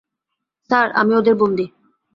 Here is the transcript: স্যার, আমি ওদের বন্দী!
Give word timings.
স্যার, 0.69 0.87
আমি 0.91 1.11
ওদের 1.15 1.35
বন্দী! 1.35 1.65